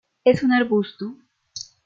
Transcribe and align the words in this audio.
Es 0.23 0.41
un 0.41 0.51
arbusto. 0.51 1.15